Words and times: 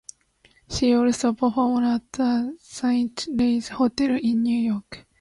She 0.67 0.95
also 0.95 1.33
performed 1.33 1.85
at 1.85 2.11
the 2.13 2.57
Saint 2.59 3.27
Regis 3.37 3.67
Hotel 3.69 4.15
in 4.17 4.41
New 4.41 4.59
York. 4.71 5.05